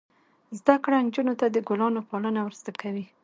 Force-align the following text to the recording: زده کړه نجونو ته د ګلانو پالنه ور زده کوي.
زده 0.59 0.75
کړه 0.83 0.97
نجونو 1.05 1.33
ته 1.39 1.45
د 1.49 1.57
ګلانو 1.67 2.01
پالنه 2.09 2.39
ور 2.43 2.53
زده 2.61 2.73
کوي. 2.81 3.05